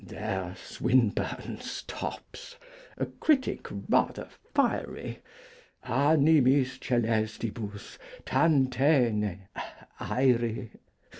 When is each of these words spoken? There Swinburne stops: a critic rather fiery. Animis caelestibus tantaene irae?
There 0.03 0.55
Swinburne 0.57 1.59
stops: 1.61 2.55
a 2.97 3.05
critic 3.05 3.67
rather 3.87 4.29
fiery. 4.51 5.19
Animis 5.85 6.79
caelestibus 6.79 7.99
tantaene 8.25 9.41
irae? 9.99 10.71